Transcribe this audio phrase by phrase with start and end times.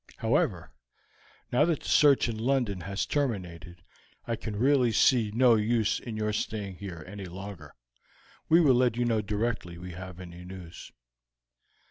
[0.17, 0.71] However,
[1.51, 3.83] now that the search in London has terminated,
[4.25, 7.75] I can really see no use in your staying here any longer;
[8.49, 10.91] we will let you know directly we have any news."